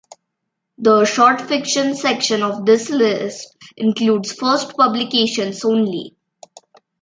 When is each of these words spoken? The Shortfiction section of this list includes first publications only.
The 0.79 1.01
Shortfiction 1.03 1.95
section 1.95 2.41
of 2.41 2.65
this 2.65 2.89
list 2.89 3.55
includes 3.77 4.31
first 4.33 4.75
publications 4.75 5.63
only. 5.63 6.15